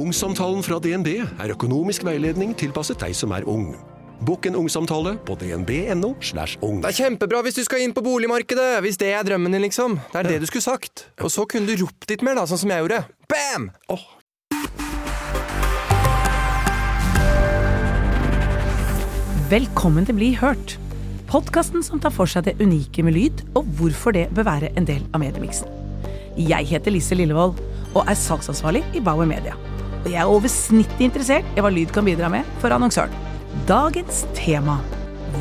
[0.00, 3.74] Ungsamtalen fra DNB er økonomisk veiledning tilpasset deg som er ung.
[4.24, 6.14] Bokk en ungsamtale på dnb.no.
[6.24, 6.78] slash ung.
[6.80, 9.98] Det er kjempebra hvis du skal inn på boligmarkedet, hvis det er drømmen din, liksom.
[10.12, 11.04] Det er det du skulle sagt.
[11.20, 13.02] Og så kunne du ropt litt mer, da, sånn som jeg gjorde.
[13.28, 13.68] Bam!
[19.52, 20.78] Velkommen til Bli hørt.
[21.28, 24.88] Podkasten som tar for seg det unike med lyd, og hvorfor det bør være en
[24.88, 25.68] del av mediemiksen.
[26.40, 27.60] Jeg heter Lise Lillevold
[27.90, 29.58] og er salgsansvarlig i Bauer Media.
[30.00, 33.12] Og jeg er over snittet interessert i hva lyd kan bidra med for annonsøren.
[33.68, 34.78] Dagens tema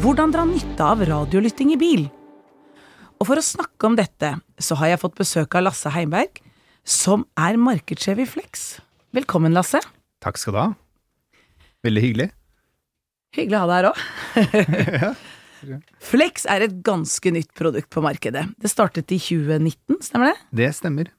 [0.03, 2.03] hvordan dra nytte av radiolytting i bil.
[3.19, 6.39] Og for å snakke om dette, så har jeg fått besøk av Lasse Heimberg,
[6.87, 8.67] som er markedssjef i Flex.
[9.15, 9.81] Velkommen, Lasse.
[10.23, 10.67] Takk skal du ha.
[11.87, 12.29] Veldig hyggelig.
[13.35, 15.19] Hyggelig å ha deg her òg.
[16.11, 18.45] Flex er et ganske nytt produkt på markedet.
[18.59, 20.37] Det startet i 2019, stemmer det?
[20.61, 21.11] Det stemmer.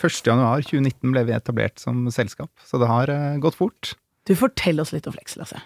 [0.00, 3.94] 1.1.2019 ble vi etablert som selskap, så det har uh, gått fort.
[4.28, 5.60] Du, Fortell oss litt om Flex, Lasse.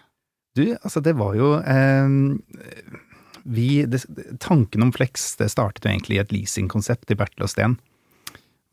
[0.54, 2.12] Du, altså det var jo eh,
[3.42, 4.04] vi, det,
[4.38, 7.74] Tanken om Flex det startet jo egentlig i et leasingkonsept i Bertel og Steen.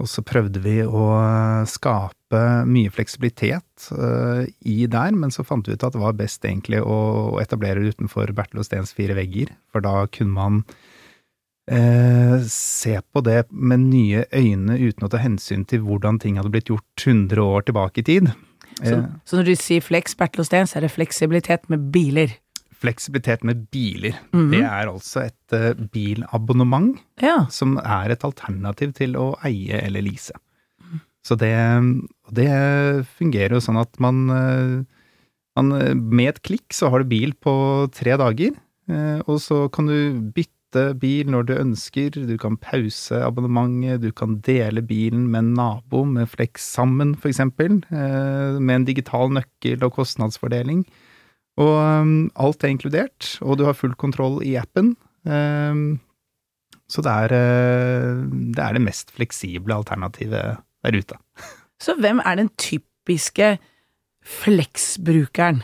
[0.01, 1.07] Og så prøvde vi å
[1.69, 6.45] skape mye fleksibilitet uh, i der, men så fant vi ut at det var best
[6.47, 10.63] egentlig å etablere det utenfor Bertel og Steens fire vegger, for da kunne man
[11.71, 16.51] uh, se på det med nye øyne uten å ta hensyn til hvordan ting hadde
[16.53, 18.31] blitt gjort 100 år tilbake i tid.
[18.81, 21.89] Så, uh, så når du sier flex, Bertel og Steen, så er det fleksibilitet med
[21.93, 22.35] biler?
[22.81, 24.17] Fleksibilitet med biler.
[24.33, 24.51] Mm -hmm.
[24.51, 27.45] Det er altså et uh, bilabonnement ja.
[27.49, 30.33] som er et alternativ til å eie eller lease.
[31.23, 31.53] Så det,
[32.33, 34.25] det fungerer jo sånn at man,
[35.55, 38.51] man, Med et klikk så har du bil på tre dager,
[39.27, 40.60] og så kan du bytte
[41.01, 46.03] bil når du ønsker, du kan pause abonnementet, du kan dele bilen med en nabo
[46.07, 50.85] med Flex sammen, for eksempel, med en digital nøkkel og kostnadsfordeling.
[51.59, 54.93] Og um, alt er inkludert, og du har full kontroll i appen.
[55.27, 55.99] Um,
[56.91, 58.21] så det er, uh,
[58.55, 61.19] det er det mest fleksible alternativet der ute.
[61.81, 63.57] Så hvem er den typiske
[64.21, 65.63] Flex-brukeren?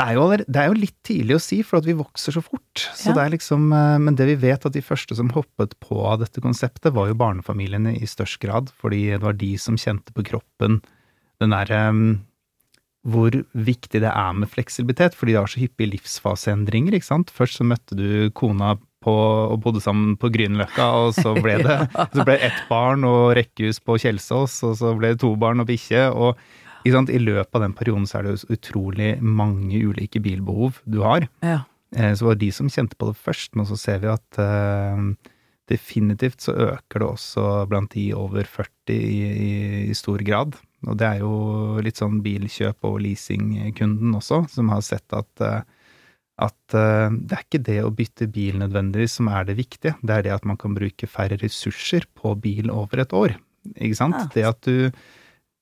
[0.00, 2.40] Det er, jo, det er, jo, litt tidlig å si, for at vi vokser så
[2.40, 2.86] fort.
[2.96, 3.16] Så ja.
[3.18, 6.22] det er liksom, uh, men det vi vet at de første som hoppet på av
[6.22, 10.24] dette konseptet, var jo barnefamiliene i størst grad, fordi det var de som kjente på
[10.30, 10.80] kroppen
[11.40, 12.04] den derre um,
[13.08, 17.32] hvor viktig det er med fleksibilitet, fordi det har så hyppige livsfaseendringer, ikke sant.
[17.32, 18.74] Først så møtte du kona
[19.04, 23.32] på, og bodde sammen på Grünerløkka, og så ble det så ble ett barn og
[23.38, 26.08] rekkehus på Kjelsås, og så ble det to barn og bikkje.
[26.12, 26.40] og?
[26.86, 31.28] I løpet av den perioden så er det jo utrolig mange ulike bilbehov du har.
[31.44, 31.62] Ja.
[31.96, 34.40] Eh, så var det de som kjente på det først, men så ser vi at
[34.40, 35.10] uh,
[35.70, 39.52] definitivt så øker det også blant de over 40 i, i,
[39.90, 40.56] i stor grad.
[40.88, 45.60] Og det er jo litt sånn bilkjøp- og leasingkunden også, som har sett at, eh,
[46.40, 50.16] at eh, det er ikke det å bytte bil nødvendigvis som er det viktige, det
[50.16, 53.36] er det at man kan bruke færre ressurser på bil over et år.
[53.76, 54.16] Ikke sant?
[54.16, 54.30] Ja.
[54.32, 54.88] Det at du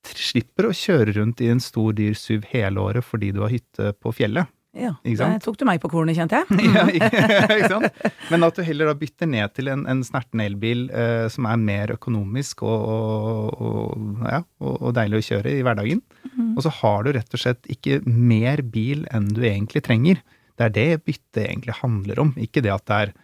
[0.06, 3.92] slipper å kjøre rundt i en stor, dyr SUV hele året fordi du har hytte
[3.98, 4.48] på fjellet.
[4.78, 6.69] Ja, der tok du meg på kornet, kjente jeg.
[6.76, 6.84] ja,
[7.56, 8.03] ikke sant?
[8.31, 11.59] Men at du heller da bytter ned til en, en snerten elbil eh, som er
[11.60, 16.03] mer økonomisk og, og, og, ja, og, deilig å kjøre i hverdagen.
[16.30, 16.53] Mm.
[16.53, 20.22] Og så har du rett og slett ikke mer bil enn du egentlig trenger.
[20.59, 23.16] Det er det byttet egentlig handler om, ikke det at det er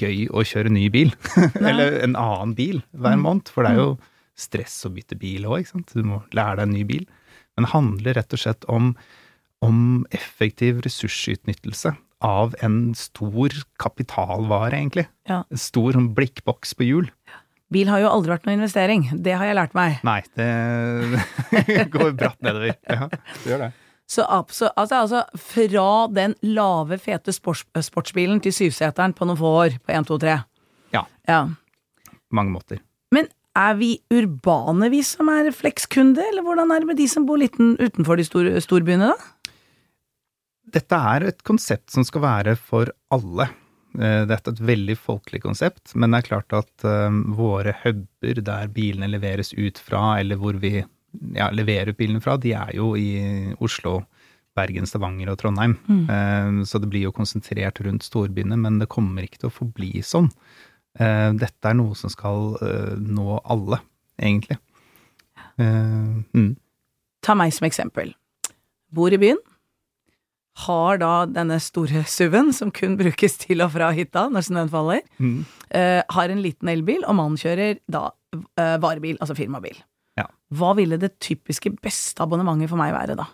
[0.00, 1.14] gøy å kjøre ny bil.
[1.70, 3.24] Eller en annen bil hver mm.
[3.24, 4.09] måned, for det er jo mm.
[4.40, 5.96] Stress å bytte bil òg, ikke sant.
[5.96, 7.08] Du må lære deg en ny bil.
[7.56, 8.94] Men det handler rett og slett om
[9.60, 11.92] om effektiv ressursutnyttelse
[12.24, 15.06] av en stor kapitalvare, egentlig.
[15.28, 15.42] Ja.
[15.52, 17.10] En stor sånn blikkboks på hjul.
[17.70, 20.00] Bil har jo aldri vært noe investering, det har jeg lært meg.
[20.06, 22.74] Nei, det går bratt nedover.
[22.88, 23.06] Ja,
[23.44, 23.70] det gjør det.
[24.10, 29.76] Så altså, altså, fra den lave, fete sports, sportsbilen til syvseteren på noen få år,
[29.86, 30.38] på 1, 2, 3.
[30.96, 31.04] Ja.
[31.30, 31.44] ja.
[32.34, 32.80] Mange måter.
[33.14, 33.30] Men
[33.60, 37.40] er vi urbane, vi som er Flex-kunde, eller hvordan er det med de som bor
[37.40, 39.52] litt utenfor de store, storbyene, da?
[40.70, 43.48] Dette er et konsept som skal være for alle.
[43.98, 48.42] Eh, dette er et veldig folkelig konsept, men det er klart at um, våre huber
[48.46, 52.92] der bilene leveres ut fra, eller hvor vi ja, leverer bilene fra, de er jo
[52.98, 53.10] i
[53.58, 53.98] Oslo,
[54.54, 55.76] Bergen, Stavanger og Trondheim.
[55.86, 56.04] Mm.
[56.06, 60.04] Um, så det blir jo konsentrert rundt storbyene, men det kommer ikke til å forbli
[60.06, 60.30] sånn.
[60.98, 63.78] Uh, dette er noe som skal uh, nå alle,
[64.18, 64.58] egentlig.
[65.60, 66.54] Uh, mm.
[67.24, 68.14] Ta meg som eksempel.
[68.90, 69.38] Bor i byen,
[70.64, 75.04] har da denne store SUV-en, som kun brukes til og fra hytta når snøen faller,
[75.22, 75.38] mm.
[76.10, 78.10] har en liten elbil, og mannen kjører da
[78.82, 79.78] varebil, altså firmabil.
[80.18, 80.26] Ja.
[80.58, 83.28] hva ville det typiske beste abonnementet for meg være da?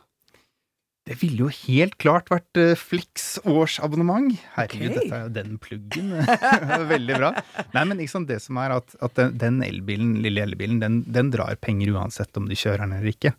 [1.07, 4.33] Det ville jo helt klart vært uh, Flix årsabonnement.
[4.57, 5.05] Herregud, okay.
[5.05, 6.09] dette er jo den pluggen.
[6.93, 7.31] Veldig bra.
[7.77, 11.01] Nei, men ikke sant, det som er at, at den- den elbilen, lille elbilen, den,
[11.07, 13.33] den drar penger uansett om du kjører den eller ikke.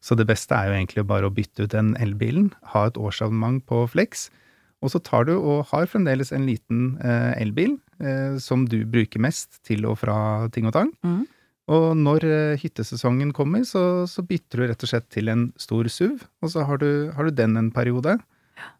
[0.00, 3.60] Så det beste er jo egentlig bare å bytte ut den elbilen, ha et årsabonnement
[3.68, 4.30] på Flex,
[4.80, 9.20] og så tar du og har fremdeles en liten eh, elbil eh, som du bruker
[9.20, 10.16] mest til og fra
[10.56, 10.94] ting og tang.
[11.04, 11.26] Mhm.
[11.70, 15.90] Og når eh, hyttesesongen kommer, så, så bytter du rett og slett til en stor
[15.92, 18.16] SUV, og så har du, har du den en periode.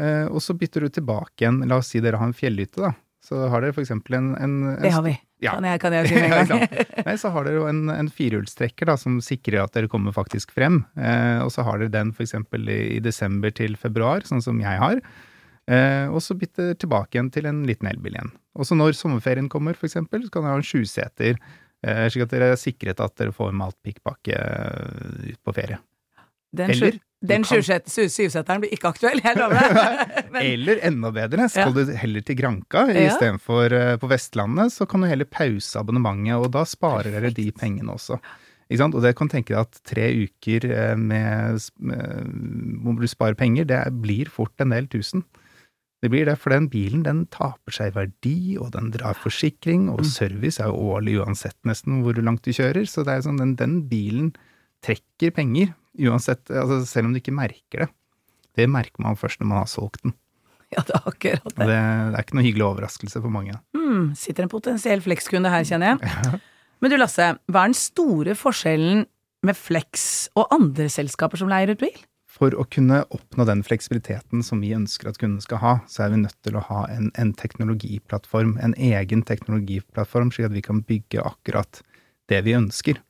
[0.00, 1.62] Eh, og så bytter du tilbake igjen.
[1.70, 2.94] La oss si dere har en fjellhytte, da.
[3.24, 5.12] Så har dere for eksempel en, en, en Det har vi.
[5.44, 5.54] Ja.
[5.56, 6.64] Kan, jeg, kan jeg si det en gang.
[7.06, 10.52] Nei, så har dere jo en, en firehjulstrekker da, som sikrer at dere kommer faktisk
[10.56, 10.82] frem.
[10.98, 12.36] Eh, og så har dere den f.eks.
[12.36, 15.00] I, i desember til februar, sånn som jeg har.
[15.70, 18.32] Eh, og så bytter tilbake igjen til en liten elbil igjen.
[18.58, 21.40] Og så når sommerferien kommer, f.eks., så kan dere ha en sjuseter,
[21.82, 25.78] slik at dere er sikret at dere får malt alt pikkpakke eh, ut på ferie.
[26.50, 30.14] Den, Eller, den syvsetteren blir ikke aktuell, jeg lover deg.
[30.42, 33.06] Eller enda bedre, skal du heller til Granka Ja.
[33.06, 37.46] istedenfor uh, på Vestlandet, så kan du heller pause abonnementet, og da sparer dere de
[37.54, 38.18] pengene også.
[38.66, 38.98] Ikke sant?
[38.98, 42.34] Og det kan tenke deg at tre uker eh, med, med,
[42.82, 45.24] hvor du sparer penger, det blir fort en del tusen.
[46.00, 50.06] Det blir det, for den bilen den taper seg verdi, og den drar forsikring, og
[50.08, 53.52] service er jo årlig uansett nesten hvor langt du kjører, så det er sånn, den,
[53.60, 54.30] den bilen
[54.84, 57.90] trekker penger, uansett, altså selv om du ikke merker det.
[58.56, 60.16] Det merker man først når man har solgt den.
[60.74, 61.66] ja, det er akkurat det.
[61.68, 63.60] det, det er ikke noe hyggelig overraskelse for mange.
[63.76, 66.40] Mm, sitter en potensiell Flex-kunde her, kjenner jeg.
[66.80, 69.04] Men du Lasse, hva er den store forskjellen
[69.44, 71.96] med Flex og andre selskaper som leier ut bil?
[72.40, 76.14] For å kunne oppnå den fleksibiliteten som vi ønsker at kundene skal ha, så er
[76.14, 80.80] vi nødt til å ha en, en teknologiplattform, en egen teknologiplattform, slik at vi kan
[80.88, 81.82] bygge akkurat
[82.32, 83.02] det vi ønsker.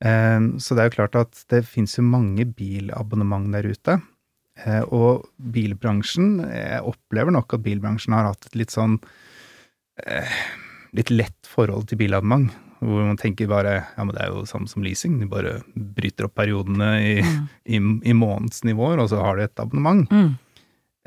[0.00, 4.00] Eh, Så det er jo klart at det finnes jo mange bilabonnement der ute.
[4.64, 8.96] Eh, Og bilbransjen, jeg opplever nok at bilbransjen har hatt et litt sånn
[10.06, 10.38] eh,
[10.96, 12.48] litt lett forhold til bilabonnement.
[12.80, 16.28] Hvor man tenker bare ja, men det er jo samme som leasing, du bare bryter
[16.28, 17.14] opp periodene i,
[17.76, 20.04] i, i månedsnivåer, og så har du et abonnement.
[20.12, 20.34] Mm.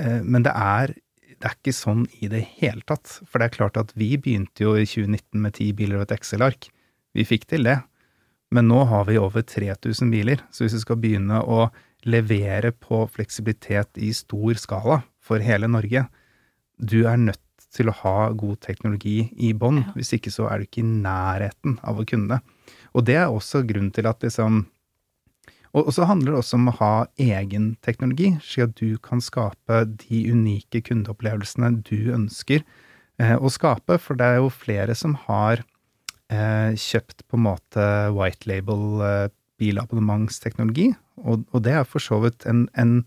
[0.01, 0.95] Eh, Men det er,
[1.39, 3.19] det er ikke sånn i det hele tatt.
[3.27, 6.17] For det er klart at vi begynte jo i 2019 med ti biler og et
[6.19, 6.71] Excel-ark.
[7.17, 7.79] Vi fikk til det.
[8.49, 11.67] Men nå har vi over 3000 biler, så hvis vi skal begynne å
[12.09, 16.07] levere på fleksibilitet i stor skala for hele Norge,
[16.79, 17.41] du er nødt
[17.75, 19.83] til å ha god teknologi i bånn.
[19.95, 22.75] Hvis ikke så er du ikke i nærheten av å kunne det.
[22.97, 24.65] Og det er også grunnen til at liksom
[25.69, 29.21] og, og så handler det også om å ha egen teknologi, slik at du kan
[29.21, 32.63] skape de unike kundeopplevelsene du ønsker
[33.21, 33.99] eh, å skape.
[34.01, 35.61] For det er jo flere som har
[36.33, 37.85] eh, kjøpt på en måte
[38.17, 39.27] white label eh,
[39.59, 43.01] bilabonnementsteknologi, og, og det er for så vidt en, en,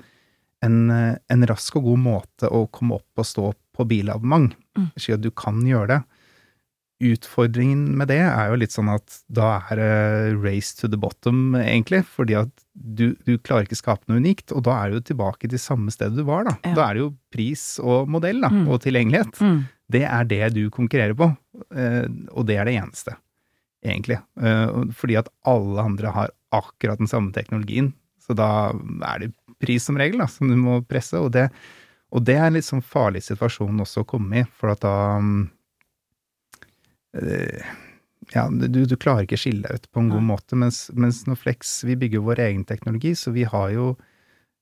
[0.63, 4.53] en, eh, en rask og god måte å komme opp og stå på bilabonnement,
[4.97, 6.01] slik at du kan gjøre det.
[7.03, 11.57] Utfordringen med det er jo litt sånn at da er det race to the bottom,
[11.59, 15.51] egentlig, fordi at du, du klarer ikke skape noe unikt, og da er du tilbake
[15.51, 16.55] til samme sted du var, da.
[16.63, 16.77] Ja.
[16.79, 19.41] Da er det jo pris og modell, da, og tilgjengelighet.
[19.43, 19.59] Mm.
[19.93, 21.33] Det er det du konkurrerer på,
[21.75, 23.17] eh, og det er det eneste,
[23.83, 24.21] egentlig.
[24.39, 27.93] Eh, Fordi at alle andre har akkurat den samme teknologien,
[28.23, 28.71] så da
[29.11, 31.49] er det pris som regel da, som du må presse, og det,
[32.13, 34.97] og det er en litt sånn farlig situasjon også å komme i, for at da
[35.23, 35.43] mm,
[37.23, 37.75] eh,
[38.35, 41.41] ja, du, du klarer ikke skille deg ut på en god måte, mens, mens når
[41.41, 43.91] Flex, vi bygger vår egen teknologi, så vi har jo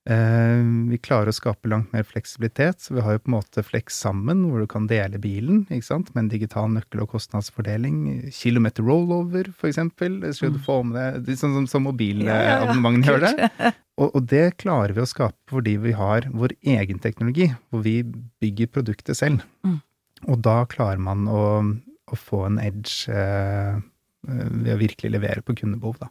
[0.09, 3.67] eh, vi klarer å skape langt mer fleksibilitet, så vi har jo på en måte
[3.67, 8.31] Flex sammen, hvor du kan dele bilen, ikke sant, med en digital nøkkel- og kostnadsfordeling.
[8.35, 13.51] Kilometer rollover, for eksempel, så du få med det, sånn som, som mobilabonnementene gjør det.
[14.01, 17.99] Og, og det klarer vi å skape fordi vi har vår egen teknologi, hvor vi
[18.41, 19.45] bygger produktet selv.
[20.29, 21.43] Og da klarer man å,
[22.09, 26.09] å få en edge eh, eh, ved å virkelig levere på kundebehov, da.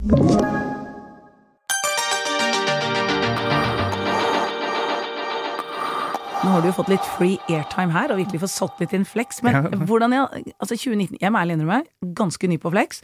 [6.39, 9.03] Nå har du jo fått litt free airtime her, og virkelig fått solgt litt inn
[9.05, 9.41] Flex.
[9.43, 9.62] Men Ja.
[9.89, 11.81] hvordan jeg, altså 2019, jeg må ærlig innrømme,
[12.15, 13.01] ganske ny på Flex.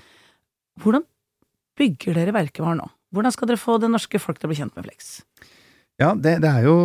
[0.80, 1.04] Hvordan
[1.76, 2.88] bygger dere verkevarer nå?
[3.16, 5.18] Hvordan skal dere få det norske folk til å bli kjent med Flex?
[6.02, 6.78] Ja, det, det er jo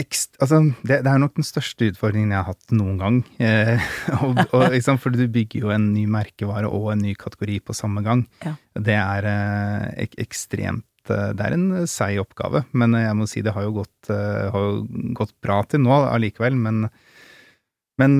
[0.00, 3.20] ekst, altså, det, det er nok den største utfordringen jeg har hatt noen gang.
[3.38, 3.84] Eh,
[4.24, 7.76] og, og, liksom, for du bygger jo en ny merkevare og en ny kategori på
[7.76, 8.24] samme gang.
[8.44, 8.56] Ja.
[8.74, 13.44] Det er eh, ek, ekstremt eh, Det er en seig oppgave, men jeg må si
[13.44, 16.58] det har jo gått, eh, har jo gått bra til nå allikevel.
[16.58, 16.88] Men,
[18.00, 18.18] men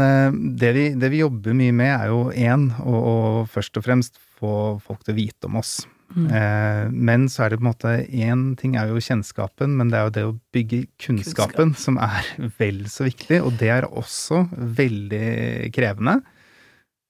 [0.61, 4.23] det, vi, det vi jobber mye med, er jo én, og, og først og fremst
[4.38, 4.54] få
[4.85, 5.81] folk til å vite om oss.
[6.14, 9.99] Eh, men så er det på en måte Én ting er jo kjennskapen, men det
[9.99, 11.80] er jo det å bygge kunnskapen Kunnskap.
[11.83, 12.28] som er
[12.61, 16.21] vel så viktig, og det er også veldig krevende.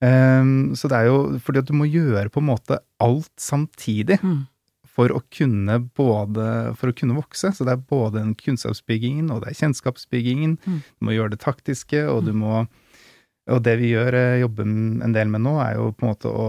[0.05, 0.43] Eh,
[0.79, 4.47] så det er jo fordi at du må gjøre på en måte alt samtidig Mm.
[4.95, 7.51] for å kunne både for å kunne vokse.
[7.53, 10.57] Så det er både den kunnskapsbyggingen og det er kjennskapsbyggingen.
[10.65, 10.81] Mm.
[10.87, 12.67] Du må gjøre det taktiske, og du må
[13.47, 16.31] Og det vi gjør, eh, jobber en del med nå, er jo på en måte
[16.33, 16.47] å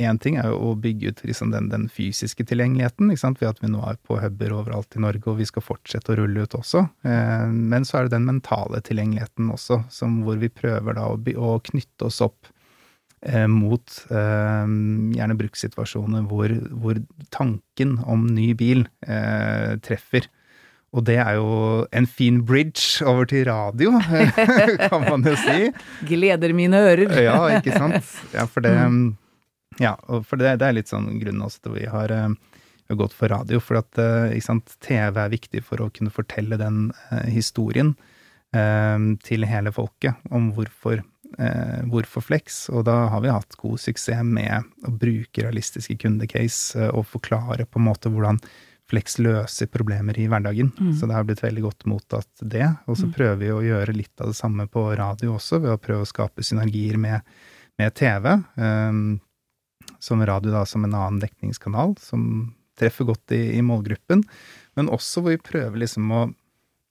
[0.00, 3.68] Én ting er jo å bygge ut liksom den, den fysiske tilgjengeligheten, ved at vi
[3.68, 6.86] nå er på huber overalt i Norge, og vi skal fortsette å rulle ut også.
[7.04, 11.18] Eh, Men så er det den mentale tilgjengeligheten også, som hvor vi prøver da å,
[11.20, 12.48] å knytte oss opp
[13.26, 14.74] eh, mot eh,
[15.20, 17.00] gjerne brukssituasjoner hvor, hvor
[17.34, 18.86] tanken om ny bil
[19.84, 20.30] treffer.
[20.90, 21.50] Og det er jo
[21.94, 23.92] en fin bridge over til radio,
[24.90, 25.68] kan man jo si.
[26.08, 27.12] Gleder mine ører.
[27.22, 28.08] Ja, ikke sant.
[28.34, 28.72] Ja, for det,
[29.80, 32.56] ja, og for det, det er litt sånn grunnen også til at vi har, eh,
[32.84, 33.60] vi har gått for radio.
[33.64, 37.96] For at eh, ikke sant, TV er viktig for å kunne fortelle den eh, historien
[38.50, 41.04] til hele folket om hvorfor,
[41.86, 42.64] hvorfor Flex.
[42.74, 47.78] Og da har vi hatt god suksess med å bruke realistiske kundecase og forklare på
[47.78, 48.40] en måte hvordan
[48.90, 50.72] Flex løser problemer i hverdagen.
[50.98, 52.66] Så det har blitt veldig godt mottatt, det.
[52.90, 55.78] Og så prøver vi å gjøre litt av det samme på radio også, ved å
[55.78, 57.22] prøve å skape synergier med,
[57.78, 58.32] med TV.
[58.58, 59.20] Um,
[60.00, 64.24] som radio da som en annen dekningskanal, som treffer godt i, i målgruppen.
[64.78, 66.24] Men også hvor vi prøver liksom å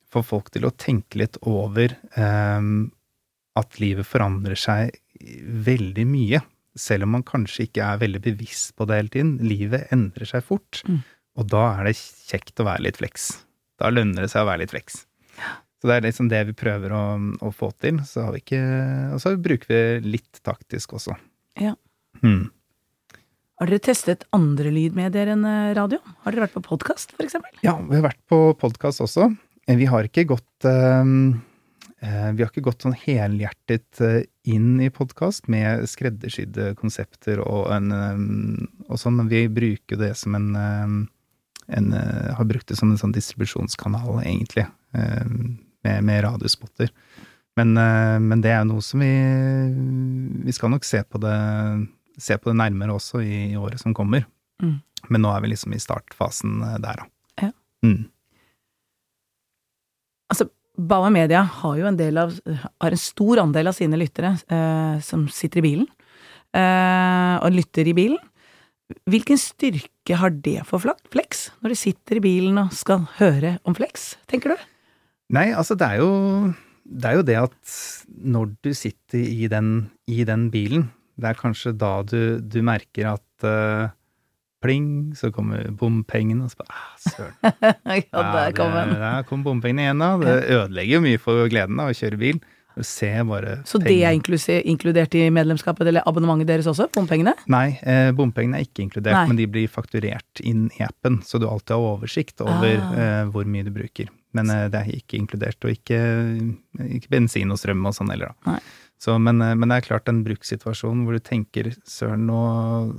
[0.09, 2.69] få folk til å tenke litt over eh,
[3.59, 4.95] at livet forandrer seg
[5.67, 6.41] veldig mye.
[6.79, 9.31] Selv om man kanskje ikke er veldig bevisst på det hele tiden.
[9.43, 10.83] Livet endrer seg fort.
[11.39, 13.31] Og da er det kjekt å være litt fleks.
[13.79, 15.03] Da lønner det seg å være litt fleks.
[15.79, 17.03] Så det er liksom det vi prøver å,
[17.47, 18.01] å få til.
[18.07, 18.63] Så har vi ikke
[19.15, 21.15] Og så bruker vi litt taktisk også.
[21.59, 21.75] Ja.
[22.23, 22.49] Hmm.
[23.59, 25.99] Har dere testet andre lydmedier enn eh, radio?
[26.23, 27.57] Har dere vært på podkast, eksempel?
[27.65, 29.27] Ja, vi har vært på podkast også.
[29.67, 31.03] Eh, Vi har ikke gått eh,
[31.99, 33.99] Vi har ikke gått sånn helhjertet
[34.47, 37.91] inn i podkast med skreddersydde konsepter og, en,
[38.87, 40.55] og sånn, men vi bruker det som en,
[41.67, 41.91] en
[42.39, 44.63] Har brukt det som en sånn distribusjonskanal, egentlig,
[44.95, 46.87] med, med radiospotter.
[47.59, 49.11] Men, men det er jo noe som vi
[50.47, 51.35] Vi skal nok se på det,
[52.21, 54.25] se på det nærmere også i, i året som kommer.
[54.63, 54.77] Mm.
[55.09, 57.09] Men nå er vi liksom i startfasen eh, der, da.
[57.47, 57.51] Ja.
[57.85, 58.09] Mm.
[60.29, 60.49] Altså,
[60.79, 64.99] Bauer Media har jo en del av har en stor andel av sine lyttere eh,
[65.03, 65.87] som sitter i bilen,
[66.55, 68.19] eh, og lytter i bilen.
[69.09, 73.75] Hvilken styrke har det for Flex, når de sitter i bilen og skal høre om
[73.77, 74.69] Flex, tenker du?
[75.35, 76.09] Nei, altså det er jo
[76.89, 77.73] det er jo det at
[78.09, 80.87] når du sitter i den, i den bilen,
[81.19, 83.89] det er kanskje da du, du merker at uh,
[84.63, 87.35] pling, så kommer bompengene, og så bare ah, søren.
[88.11, 88.95] ja, der kom den.
[88.99, 90.13] Der kom bompengene igjen, da.
[90.19, 92.41] Det ødelegger jo mye for gleden da, å kjøre bil.
[92.79, 97.33] Du ser bare Så det er inkludert i medlemskapet eller abonnementet deres også, bompengene?
[97.51, 99.25] Nei, eh, bompengene er ikke inkludert, Nei.
[99.31, 102.93] men de blir fakturert inn i appen, så du alltid har oversikt over Ah.
[102.95, 104.07] eh, hvor mye du bruker.
[104.37, 105.99] Men eh, det er ikke inkludert, og ikke,
[106.99, 108.53] ikke bensin og strøm og sånn heller, da.
[108.53, 108.61] Nei.
[108.99, 112.43] Så, men, eh, men det er klart en brukssituasjon hvor du tenker søren, nå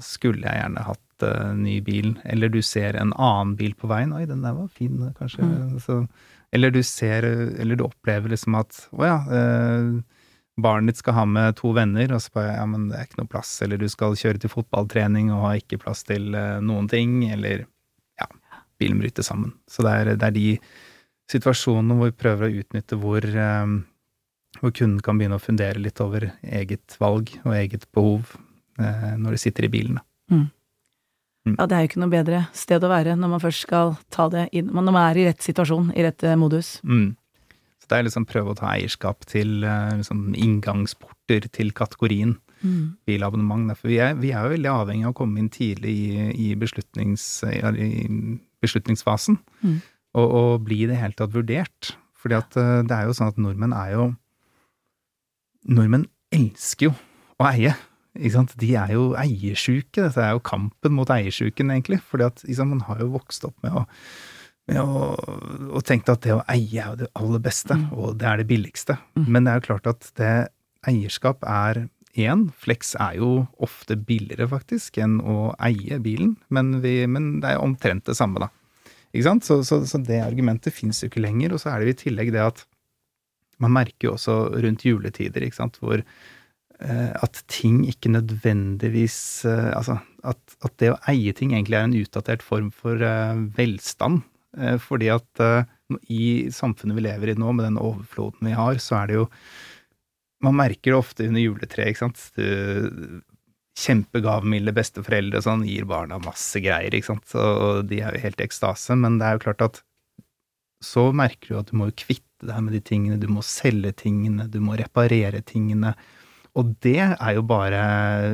[0.04, 4.14] skulle jeg gjerne hatt uh, ny bil, eller du ser en annen bil på veien,
[4.16, 5.45] oi, den der var fin, kanskje.
[5.45, 5.75] Mm.
[5.85, 6.00] Så,
[6.57, 7.26] eller du ser,
[7.61, 10.25] eller du opplever liksom at å ja, uh,
[10.61, 13.21] barnet ditt skal ha med to venner, og så bare ja, men det er ikke
[13.21, 16.88] noe plass, eller du skal kjøre til fotballtrening og har ikke plass til uh, noen
[16.90, 17.66] ting, eller
[18.21, 18.28] ja,
[18.80, 19.52] bilen bryter sammen.
[19.69, 20.49] Så det er, det er de
[21.30, 23.75] situasjonene hvor vi prøver å utnytte hvor, eh,
[24.61, 28.35] hvor kunden kan begynne å fundere litt over eget valg og eget behov
[28.79, 30.00] eh, når de sitter i bilen.
[30.00, 30.43] da.
[31.57, 34.29] Ja, det er jo ikke noe bedre sted å være når man først skal ta
[34.33, 36.75] det inn, når man er i rett situasjon, i rett eh, modus.
[36.85, 37.14] Mm.
[37.81, 42.99] Så det er liksom prøve å ta eierskap til eh, liksom inngangsporter til kategorien Mm.
[43.09, 43.71] bilabonnement.
[43.73, 46.49] For vi er, vi er jo veldig avhengig av å komme inn tidlig i, i,
[46.61, 49.79] beslutnings, i beslutningsfasen, Mm.
[50.21, 51.95] og, og bli i det hele tatt vurdert.
[52.21, 54.05] Fordi at eh, det er jo sånn at nordmenn er jo
[55.69, 56.97] Nordmenn elsker jo
[57.40, 57.75] å eie.
[58.19, 58.57] Ikke sant?
[58.59, 60.02] De er jo eiersjuke.
[60.02, 62.00] Dette er jo kampen mot eiersjuken, egentlig.
[62.25, 63.87] At man har jo vokst opp med å
[64.71, 65.14] med å,
[65.75, 68.47] og tenkt at det å eie er jo det aller beste, og det er det
[68.50, 68.95] billigste.
[69.19, 70.35] Men det er jo klart at det
[70.87, 71.88] eierskap er
[72.19, 72.49] én.
[72.61, 73.31] Flex er jo
[73.62, 78.45] ofte billigere, faktisk, enn å eie bilen, men, vi, men det er omtrent det samme,
[78.47, 78.50] da.
[79.11, 79.47] Ikke sant?
[79.47, 81.57] Så, så, så det argumentet fins jo ikke lenger.
[81.57, 82.61] Og så er det i tillegg det at
[83.61, 89.71] man merker jo også rundt juletider, ikke sant, hvor eh, at ting ikke nødvendigvis eh,
[89.76, 94.25] Altså, at, at, det å eie ting egentlig er en utdatert form for uh, velstand.
[94.83, 95.40] Fordi at
[96.11, 99.29] i samfunnet vi lever i nå, med den overfloden vi har, så er det jo
[100.43, 102.25] Man merker det ofte under juletreet, ikke sant.
[102.35, 103.21] Du,
[103.81, 107.37] kjempegavmilde besteforeldre sånn gir barna masse greier, ikke sant.
[107.38, 108.97] Og de er jo helt i ekstase.
[108.99, 109.81] Men det er jo klart at
[110.85, 113.93] så merker du at du må jo kvitte deg med de tingene, du må selge
[114.05, 115.95] tingene, du må reparere tingene.
[116.59, 117.83] Og det er jo bare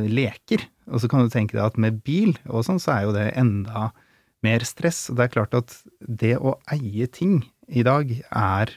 [0.09, 0.65] leker.
[0.91, 3.29] Og så kan du tenke deg at med bil og sånn, så er jo det
[3.39, 3.91] enda
[4.47, 5.07] mer stress.
[5.11, 8.77] Og det er klart at det å eie ting i dag er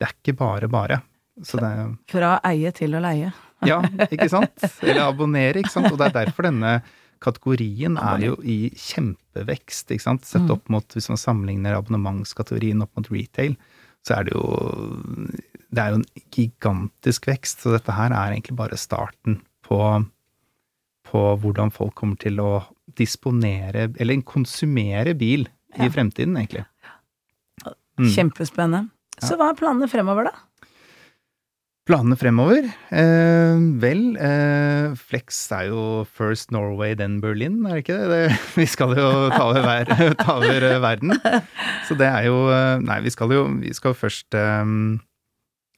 [0.00, 1.02] Det er ikke bare bare.
[1.44, 3.32] Så det er Fra eie til å leie.
[3.68, 4.62] Ja, ikke sant?
[4.80, 5.90] Eller abonnere, ikke sant.
[5.92, 6.78] Og det er derfor denne
[7.20, 10.24] kategorien er jo i kjempevekst, ikke sant.
[10.24, 13.58] Sett opp mot, hvis man sammenligner abonnementskategorien opp mot retail,
[14.06, 14.44] så er det jo
[15.70, 17.62] Det er jo en gigantisk vekst.
[17.62, 19.78] Så dette her er egentlig bare starten på,
[21.06, 22.64] på hvordan folk kommer til å
[22.98, 25.46] disponere, eller konsumere bil
[25.78, 25.92] i ja.
[25.94, 26.64] fremtiden, egentlig.
[28.00, 28.08] Mm.
[28.16, 28.88] Kjempespennende.
[29.20, 30.49] Så hva er planene fremover, da?
[31.90, 32.68] Planene fremover?
[32.94, 38.10] Eh, vel, eh, Flex er jo first Norway, then Berlin, er det ikke det?
[38.12, 39.90] det vi skal jo ta over, ver,
[40.22, 41.16] ta over, eh, verden.
[41.88, 45.00] Så det er jo eh, Nei, vi skal jo vi skal først um,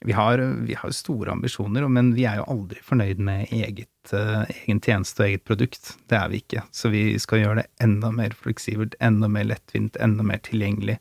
[0.05, 4.45] vi, har, vi har store ambisjoner, men vi er jo aldri fornøyd med eget, uh,
[4.67, 5.95] egen tjeneste og eget produkt.
[6.11, 6.61] Det er vi ikke.
[6.69, 10.99] Så vi skal gjøre det enda mer fleksibelt, enda mer lettvint, enda mer tilgjengelig.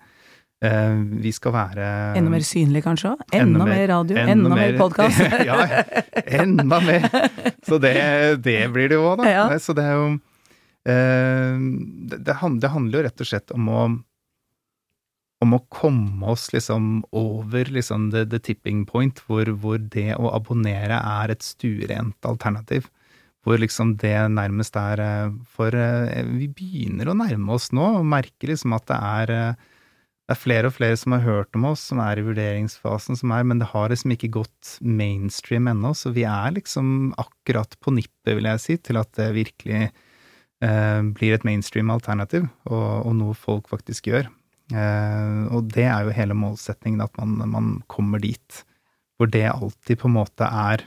[0.62, 1.86] Eh, vi skal være
[2.18, 3.16] Enda mer synlig, kanskje?
[3.32, 4.18] Enda, enda, mer radio?
[4.20, 5.18] Enda, enda mer, mer podkast?
[5.48, 5.56] ja,
[6.38, 7.08] enda mer!
[7.66, 7.96] Så det,
[8.44, 9.32] det blir det jo òg, da.
[9.32, 9.46] Ja.
[9.58, 10.06] Så det er jo
[10.86, 11.64] eh,
[12.14, 12.36] det,
[12.70, 13.82] handler jo rett og slett om å
[15.42, 20.30] om å komme oss liksom over liksom the, the tipping point, hvor, hvor, det å
[20.30, 22.86] abonnere er et stuerent alternativ.
[23.42, 25.74] Hvor liksom det nærmest er eh, For
[26.38, 29.36] vi begynner å nærme oss nå, og merker liksom at det er
[30.22, 33.32] det er flere og flere som har hørt om oss, som er i vurderingsfasen, som
[33.34, 37.94] er, men det har liksom ikke gått mainstream ennå, så vi er liksom akkurat på
[37.96, 43.16] nippet, vil jeg si, til at det virkelig eh, blir et mainstream alternativ, og, og,
[43.18, 44.30] noe folk faktisk gjør.
[44.70, 48.62] Eh, og det er jo hele målsetningen, at man, man, kommer dit,
[49.18, 50.86] hvor det alltid på en måte er,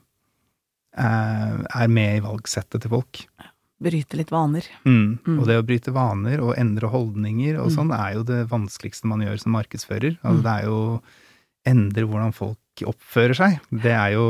[0.96, 3.28] eh, er med i valgsettet til folk.
[3.44, 4.68] Ja bryte litt vaner.
[4.86, 5.18] Mm.
[5.26, 5.40] Mm.
[5.40, 7.76] Og det å bryte vaner og endre holdninger og mm.
[7.76, 10.20] sånn er jo det vanskeligste man gjør som markedsfører.
[10.22, 10.46] Altså mm.
[10.46, 10.80] det er jo
[11.66, 13.60] endre hvordan folk oppfører seg.
[13.72, 14.26] Det er jo,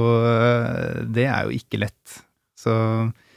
[1.13, 2.17] det er jo ikke lett.
[2.59, 2.73] Så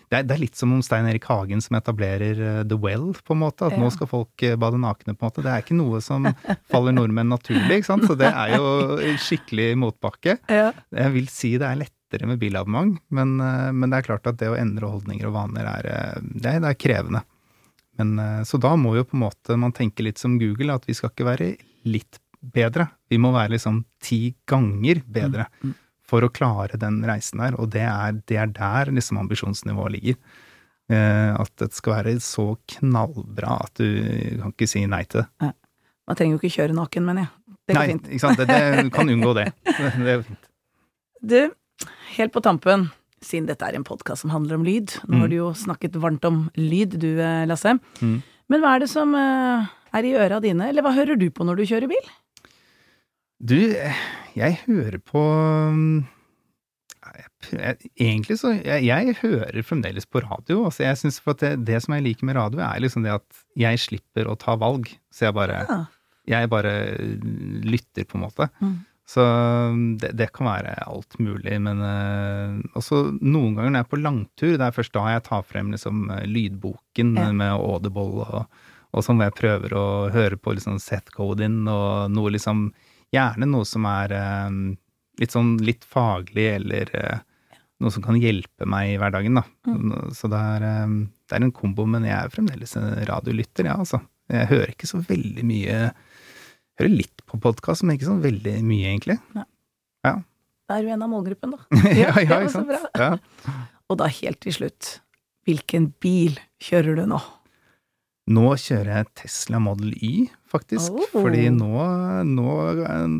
[0.09, 3.11] det er, det er, litt som om Stein Erik Hagen som etablerer uh, The Well,
[3.13, 3.67] på en måte.
[3.69, 3.81] At ja.
[3.83, 5.45] nå skal folk uh, bade nakne, på en måte.
[5.45, 6.25] Det er ikke noe som
[6.73, 8.07] faller nordmenn naturlig, ikke sant.
[8.09, 10.39] Så det er jo skikkelig motbakke.
[10.49, 10.71] Ja.
[10.97, 14.27] Jeg vil si det er lett lettere med bilabonnement, men, eh, men, det er klart
[14.27, 17.23] at det å endre holdninger og vaner er, eh, det er, det er krevende.
[17.99, 20.87] Men, eh, så da må jo på en måte man tenke litt som Google, at
[20.87, 22.89] vi skal ikke være litt bedre.
[23.11, 25.75] Vi må være liksom ti ganger bedre mm, mm.
[26.07, 30.17] for å klare den reisen der, og det er, det er der liksom ambisjonsnivået ligger.
[30.89, 35.51] at det skal være så knallbra at du kan ikke si nei til det.
[36.09, 37.57] Man trenger jo ikke kjøre naken, mener jeg.
[37.69, 38.09] Det går nei, fint.
[38.09, 38.39] Ikke sant?
[38.39, 39.51] Det, det kan unngå det.
[39.67, 40.49] Det er fint.
[41.21, 41.51] Du,
[42.17, 42.89] helt på tampen,
[43.25, 45.23] siden dette er en podkast som handler om lyd Nå mm.
[45.23, 47.75] har du jo snakket varmt om lyd, du eh, Lasse.
[47.99, 48.21] Mm.
[48.49, 49.67] Men hva er det som uh,
[49.97, 52.13] er i øra dine, eller hva hører du på når du kjører bil?
[53.39, 53.59] Du,
[54.39, 55.21] jeg hører på
[55.75, 55.99] mm,
[57.55, 60.65] jeg, Egentlig så jeg, jeg, hører fremdeles på radio.
[60.67, 63.45] Altså jeg synes for det, det, som jeg liker med radio, er liksom det at
[63.59, 64.91] jeg slipper å ta valg.
[65.15, 65.79] Så jeg bare, ja.
[66.35, 66.75] jeg bare
[67.69, 68.51] lytter, på en måte.
[68.59, 68.79] Mm.
[69.09, 69.23] Så
[70.01, 74.01] det, det, kan være alt mulig, men uh, også noen ganger når jeg er på
[74.03, 77.31] langtur, det er først da jeg tar frem liksom lydboken ja.
[77.33, 78.59] med Audible og,
[78.93, 82.69] og sånn, hvor jeg prøver å høre på liksom Seth Godin og noe liksom
[83.09, 84.57] Gjerne noe som er uh,
[85.17, 89.47] litt sånn litt faglig, eller uh, noe som kan hjelpe meg i hverdagen, da.
[89.65, 90.11] Mm.
[90.13, 90.67] Så det er,
[91.25, 94.03] det er, en kombo, men jeg er fremdeles en radiolytter, ja, altså.
[94.29, 95.79] Jeg hører ikke så veldig mye
[96.79, 99.19] Hører litt på podkast, men ikke sånn veldig mye, egentlig.
[99.35, 99.45] Ja.
[100.07, 100.15] ja.
[100.71, 101.81] Da er du en av målgruppen, da.
[102.05, 102.71] ja, ja, ikke sant.
[102.95, 103.11] Ja.
[103.89, 104.99] Og da helt til slutt,
[105.49, 107.19] hvilken bil kjører du nå?
[108.29, 110.93] Nå kjører jeg Tesla Model Y, faktisk.
[110.93, 111.09] Oh.
[111.17, 111.73] Fordi nå,
[112.29, 112.57] nå,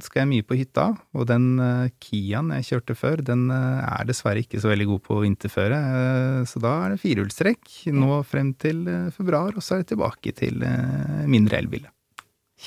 [0.05, 0.91] skal jeg mye på hytta.
[1.17, 5.05] Og den uh, Kiaen jeg kjørte før, den uh, er dessverre ikke så veldig god
[5.09, 5.81] på vinterføre.
[5.81, 8.85] Uh, så da er det firehjulstrekk nå frem til
[9.17, 10.61] februar, og så er det tilbake til
[11.27, 11.89] mindre elbil.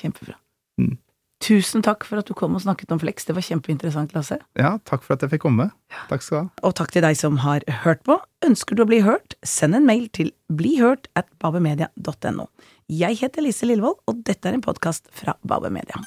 [0.02, 0.42] Kjempebra.
[0.82, 1.00] Mm.
[1.42, 3.26] Tusen takk for at du kom og snakket om Flex.
[3.26, 4.38] Det var kjempeinteressant, Lasse.
[4.60, 5.72] Ja, takk for at jeg fikk komme.
[6.12, 6.68] Takk skal du ha.
[6.70, 8.20] Og takk til deg som har hørt på.
[8.46, 12.46] Ønsker du å bli hørt, send en mail til blihørt at babemedia.no.
[12.92, 15.98] Jeg heter Lise Lillevold, og dette er en podkast fra Bauer Media.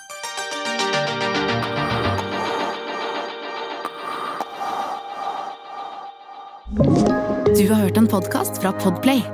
[7.54, 9.24] Du har hørt en podkast fra Podplay.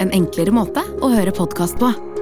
[0.00, 1.90] En enklere måte å høre podkast på.